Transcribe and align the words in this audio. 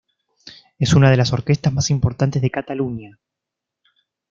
Es 0.79 0.93
una 0.95 1.11
de 1.11 1.17
las 1.17 1.31
orquestas 1.31 1.71
más 1.71 1.91
importantes 1.91 2.41
de 2.41 2.49
Cataluña. 2.49 3.19